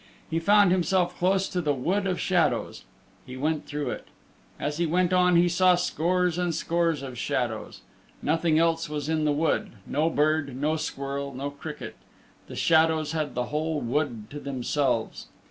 He 0.31 0.39
found 0.39 0.71
himself 0.71 1.15
close 1.19 1.47
to 1.49 1.61
the 1.61 1.75
Wood 1.75 2.07
of 2.07 2.19
Shadows. 2.19 2.85
He 3.23 3.37
went 3.37 3.67
through 3.67 3.91
it. 3.91 4.07
As 4.59 4.77
he 4.79 4.87
went 4.87 5.13
on 5.13 5.35
he 5.35 5.47
saw 5.47 5.75
scores 5.75 6.39
and 6.39 6.55
scores 6.55 7.03
of 7.03 7.19
shadows. 7.19 7.81
Nothing 8.19 8.57
else 8.57 8.89
was 8.89 9.07
in 9.09 9.25
the 9.25 9.31
wood 9.31 9.73
no 9.85 10.09
bird, 10.09 10.55
no 10.55 10.75
squirrel, 10.75 11.35
no 11.35 11.51
cricket. 11.51 11.95
The 12.47 12.55
shadows 12.55 13.11
had 13.11 13.35
the 13.35 13.49
whole 13.53 13.79
wood 13.79 14.27
to 14.31 14.39
themselves. 14.39 15.27